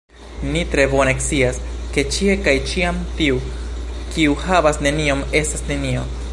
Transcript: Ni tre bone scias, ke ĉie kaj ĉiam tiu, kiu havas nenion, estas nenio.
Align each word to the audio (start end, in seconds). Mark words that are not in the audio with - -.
Ni 0.53 0.61
tre 0.69 0.85
bone 0.93 1.11
scias, 1.25 1.59
ke 1.97 2.05
ĉie 2.15 2.37
kaj 2.47 2.55
ĉiam 2.71 2.99
tiu, 3.21 3.39
kiu 4.17 4.35
havas 4.47 4.85
nenion, 4.89 5.25
estas 5.45 5.67
nenio. 5.73 6.13